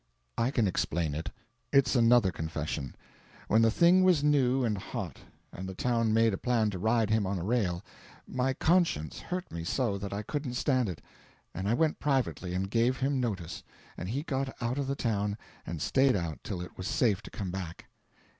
"I 0.35 0.49
can 0.49 0.67
explain 0.67 1.13
it. 1.13 1.29
It's 1.71 1.95
another 1.95 2.31
confession. 2.31 2.95
When 3.47 3.61
the 3.61 3.69
thing 3.69 4.03
was 4.03 4.23
new 4.23 4.63
and 4.63 4.75
hot, 4.75 5.19
and 5.53 5.69
the 5.69 5.75
town 5.75 6.11
made 6.11 6.33
a 6.33 6.39
plan 6.39 6.71
to 6.71 6.79
ride 6.79 7.11
him 7.11 7.27
on 7.27 7.37
a 7.37 7.43
rail, 7.43 7.83
my 8.27 8.55
conscience 8.55 9.19
hurt 9.19 9.51
me 9.51 9.63
so 9.63 9.99
that 9.99 10.11
I 10.11 10.23
couldn't 10.23 10.55
stand 10.55 10.89
it, 10.89 11.03
and 11.53 11.69
I 11.69 11.75
went 11.75 11.99
privately 11.99 12.55
and 12.55 12.67
gave 12.71 12.97
him 12.97 13.19
notice, 13.19 13.61
and 13.95 14.09
he 14.09 14.23
got 14.23 14.55
out 14.59 14.79
of 14.79 14.87
the 14.87 14.95
town 14.95 15.37
and 15.67 15.79
stayed 15.79 16.15
out 16.15 16.39
till 16.43 16.61
it 16.61 16.79
was 16.79 16.87
safe 16.87 17.21
to 17.21 17.29
come 17.29 17.51
back." 17.51 17.85